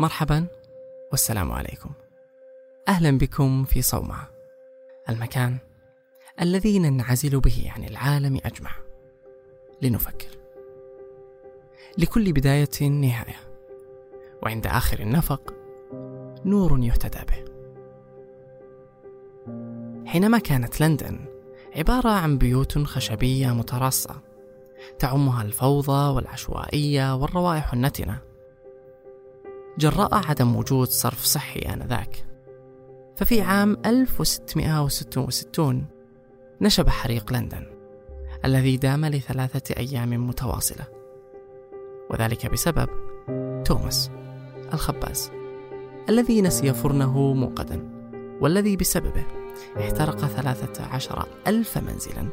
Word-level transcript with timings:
مرحبا 0.00 0.46
والسلام 1.10 1.52
عليكم. 1.52 1.90
أهلا 2.88 3.18
بكم 3.18 3.64
في 3.64 3.82
صومعة 3.82 4.30
المكان 5.08 5.56
الذي 6.40 6.78
ننعزل 6.78 7.40
به 7.40 7.72
عن 7.76 7.84
العالم 7.84 8.40
أجمع. 8.44 8.70
لنفكر. 9.82 10.28
لكل 11.98 12.32
بداية 12.32 12.88
نهاية 12.88 13.36
وعند 14.42 14.66
آخر 14.66 15.00
النفق 15.00 15.54
نور 16.44 16.84
يهتدى 16.84 17.24
به. 17.28 17.44
حينما 20.06 20.38
كانت 20.38 20.80
لندن 20.80 21.18
عبارة 21.76 22.10
عن 22.10 22.38
بيوت 22.38 22.78
خشبية 22.78 23.48
متراصة 23.54 24.22
تعمها 24.98 25.42
الفوضى 25.42 26.14
والعشوائية 26.14 27.14
والروائح 27.14 27.72
النتنة 27.72 28.29
جراء 29.78 30.14
عدم 30.14 30.56
وجود 30.56 30.88
صرف 30.88 31.24
صحي 31.24 31.60
آنذاك. 31.60 32.26
ففي 33.16 33.40
عام 33.40 33.76
1666 33.86 35.86
نشب 36.60 36.88
حريق 36.88 37.32
لندن 37.32 37.66
الذي 38.44 38.76
دام 38.76 39.06
لثلاثة 39.06 39.74
أيام 39.76 40.28
متواصلة. 40.28 40.84
وذلك 42.10 42.46
بسبب 42.46 42.88
توماس 43.64 44.10
الخباز 44.72 45.30
الذي 46.08 46.42
نسي 46.42 46.74
فرنه 46.74 47.32
موقدا 47.32 47.88
والذي 48.40 48.76
بسببه 48.76 49.24
احترق 49.78 50.18
ثلاثة 50.18 50.84
عشر 50.84 51.26
ألف 51.46 51.78
منزلا 51.78 52.28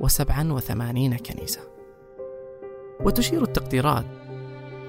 وسبعا 0.00 0.52
وثمانين 0.52 1.16
كنيسة. 1.16 1.60
وتشير 3.00 3.42
التقديرات 3.42 4.04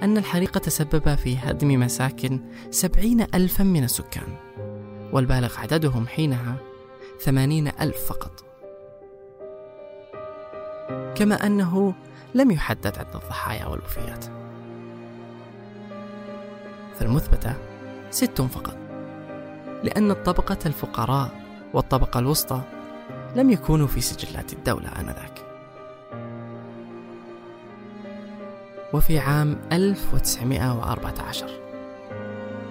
أن 0.03 0.17
الحريق 0.17 0.57
تسبب 0.57 1.15
في 1.15 1.37
هدم 1.37 1.79
مساكن 1.79 2.39
سبعين 2.69 3.21
ألفا 3.21 3.63
من 3.63 3.83
السكان 3.83 4.37
والبالغ 5.11 5.59
عددهم 5.59 6.07
حينها 6.07 6.55
ثمانين 7.21 7.67
ألف 7.67 8.05
فقط. 8.05 8.43
كما 11.15 11.45
أنه 11.45 11.93
لم 12.35 12.51
يحدد 12.51 12.97
عدد 12.97 13.15
الضحايا 13.15 13.65
والوفيات. 13.65 14.25
فالمثبتة 16.99 17.55
ست 18.11 18.41
فقط 18.41 18.77
لأن 19.83 20.11
الطبقة 20.11 20.59
الفقراء 20.65 21.29
والطبقة 21.73 22.19
الوسطى 22.19 22.61
لم 23.35 23.49
يكونوا 23.49 23.87
في 23.87 24.01
سجلات 24.01 24.53
الدولة 24.53 24.89
آنذاك. 24.99 25.32
وفي 28.93 29.19
عام 29.19 29.61
1914 29.71 31.47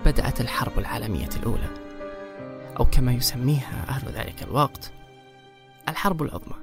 بدأت 0.05 0.41
الحرب 0.41 0.79
العالمية 0.79 1.29
الأولى 1.37 1.69
أو 2.79 2.85
كما 2.85 3.13
يسميها 3.13 3.85
أهل 3.89 4.13
ذلك 4.13 4.43
الوقت 4.43 4.93
الحرب 5.89 6.23
العظمى. 6.23 6.57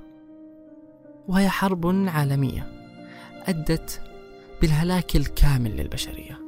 وهي 1.28 1.50
حرب 1.50 1.86
عالمية 2.08 2.72
أدت 3.48 4.02
بالهلاك 4.62 5.16
الكامل 5.16 5.78
للبشرية 5.78 6.40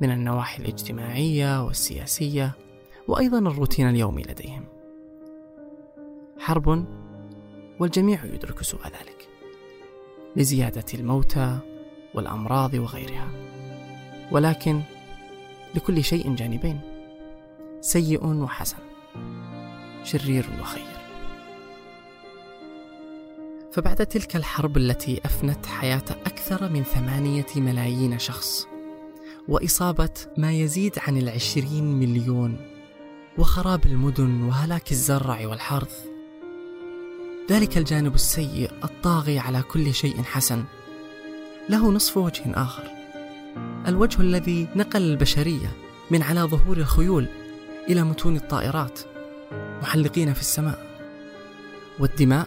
من 0.00 0.10
النواحي 0.10 0.62
الاجتماعية 0.62 1.64
والسياسية 1.64 2.52
وأيضا 3.08 3.38
الروتين 3.38 3.88
اليومي 3.88 4.22
لديهم. 4.22 4.64
حرب 6.38 6.86
والجميع 7.80 8.24
يدرك 8.24 8.62
سوء 8.62 8.84
ذلك 8.84 9.28
لزيادة 10.36 10.84
الموتى 10.94 11.58
والأمراض 12.14 12.74
وغيرها. 12.74 13.28
ولكن 14.30 14.80
لكل 15.74 16.04
شيء 16.04 16.34
جانبين 16.34 16.80
سيء 17.80 18.26
وحسن 18.26 18.76
شرير 20.04 20.46
وخير. 20.60 21.00
فبعد 23.72 24.06
تلك 24.06 24.36
الحرب 24.36 24.76
التي 24.76 25.20
أفنت 25.24 25.66
حياة 25.66 26.04
أكثر 26.26 26.68
من 26.68 26.82
ثمانية 26.82 27.46
ملايين 27.56 28.18
شخص 28.18 28.66
وإصابة 29.48 30.10
ما 30.36 30.52
يزيد 30.52 30.98
عن 30.98 31.16
العشرين 31.18 31.84
مليون 31.84 32.56
وخراب 33.38 33.86
المدن 33.86 34.42
وهلاك 34.42 34.92
الزرع 34.92 35.46
والحرث. 35.46 36.06
ذلك 37.50 37.78
الجانب 37.78 38.14
السيء 38.14 38.70
الطاغي 38.84 39.38
على 39.38 39.62
كل 39.62 39.94
شيء 39.94 40.22
حسن. 40.22 40.64
له 41.68 41.92
نصف 41.92 42.16
وجه 42.16 42.42
آخر. 42.46 42.90
الوجه 43.86 44.20
الذي 44.20 44.68
نقل 44.76 45.02
البشرية 45.02 45.72
من 46.10 46.22
على 46.22 46.40
ظهور 46.40 46.76
الخيول 46.76 47.26
إلى 47.88 48.02
متون 48.02 48.36
الطائرات 48.36 49.00
محلقين 49.82 50.32
في 50.34 50.40
السماء. 50.40 50.86
والدماء 51.98 52.46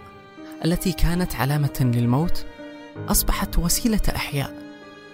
التي 0.65 0.91
كانت 0.91 1.35
علامة 1.35 1.91
للموت 1.95 2.45
أصبحت 3.07 3.57
وسيلة 3.57 4.01
أحياء 4.15 4.63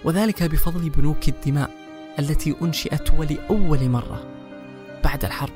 وذلك 0.03 0.43
بفضل 0.43 0.89
بنوك 0.89 1.29
الدماء 1.29 1.71
التي 2.19 2.55
أنشئت 2.61 3.13
ولأول 3.19 3.89
مرة 3.89 4.23
بعد 5.03 5.25
الحرب. 5.25 5.53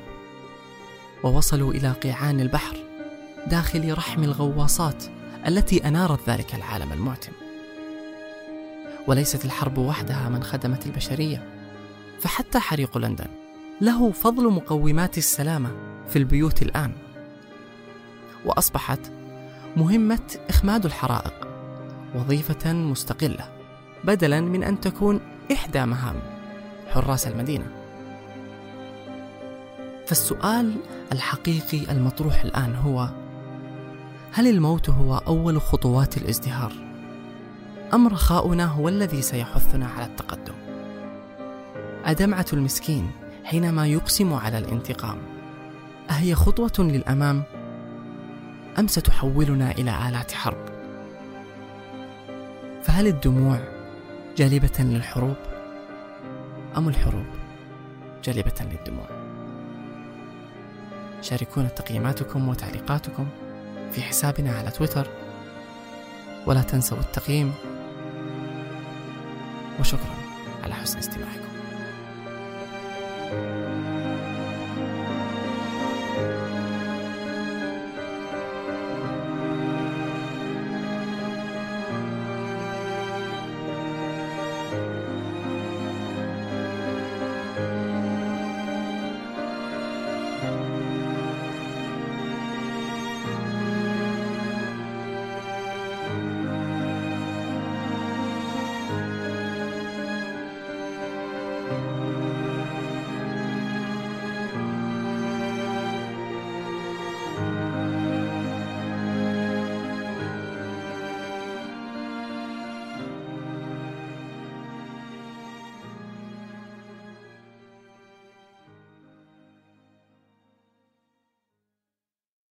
ووصلوا 1.24 1.72
إلى 1.72 1.92
قيعان 1.92 2.40
البحر 2.40 2.76
داخل 3.46 3.98
رحم 3.98 4.22
الغواصات 4.22 5.04
التي 5.46 5.88
أنارت 5.88 6.30
ذلك 6.30 6.54
العالم 6.54 6.92
المعتم. 6.92 7.32
وليست 9.06 9.44
الحرب 9.44 9.78
وحدها 9.78 10.28
من 10.28 10.42
خدمت 10.42 10.86
البشرية. 10.86 11.48
فحتى 12.20 12.58
حريق 12.58 12.98
لندن 12.98 13.26
له 13.80 14.12
فضل 14.12 14.50
مقومات 14.50 15.18
السلامة 15.18 15.70
في 16.08 16.16
البيوت 16.18 16.62
الآن. 16.62 16.92
وأصبحت 18.44 19.00
مهمة 19.76 20.38
إخماد 20.48 20.84
الحرائق 20.84 21.48
وظيفة 22.14 22.72
مستقلة 22.72 23.48
بدلا 24.04 24.40
من 24.40 24.64
أن 24.64 24.80
تكون 24.80 25.20
إحدى 25.52 25.84
مهام 25.84 26.16
حراس 26.88 27.26
المدينة. 27.26 27.66
فالسؤال 30.06 30.74
الحقيقي 31.12 31.92
المطروح 31.92 32.42
الآن 32.42 32.74
هو 32.74 33.08
هل 34.32 34.46
الموت 34.46 34.90
هو 34.90 35.16
أول 35.16 35.60
خطوات 35.60 36.16
الازدهار؟ 36.16 36.83
أم 37.92 38.08
رخاؤنا 38.08 38.64
هو 38.64 38.88
الذي 38.88 39.22
سيحثنا 39.22 39.86
على 39.86 40.06
التقدم؟ 40.06 40.54
أدمعة 42.04 42.46
المسكين 42.52 43.10
حينما 43.44 43.86
يقسم 43.86 44.32
على 44.32 44.58
الانتقام 44.58 45.18
أهي 46.10 46.34
خطوة 46.34 46.72
للأمام 46.78 47.42
أم 48.78 48.86
ستحولنا 48.86 49.70
إلى 49.70 50.08
آلات 50.08 50.32
حرب؟ 50.32 50.64
فهل 52.82 53.06
الدموع 53.06 53.58
جالبة 54.36 54.78
للحروب 54.78 55.36
أم 56.76 56.88
الحروب 56.88 57.26
جالبة 58.24 58.54
للدموع؟ 58.60 59.06
شاركونا 61.22 61.68
تقييماتكم 61.68 62.48
وتعليقاتكم 62.48 63.26
في 63.92 64.02
حسابنا 64.02 64.52
على 64.52 64.70
تويتر 64.70 65.06
ولا 66.46 66.62
تنسوا 66.62 66.98
التقييم. 66.98 67.54
وشكرا 69.80 70.14
على 70.64 70.74
حسن 70.74 70.98
استماعكم. 70.98 71.44
thank 73.30 73.58
you 73.58 73.63